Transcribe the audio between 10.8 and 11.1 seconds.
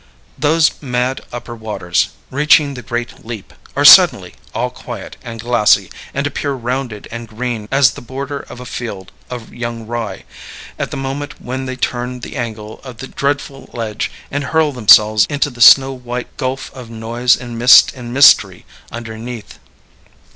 the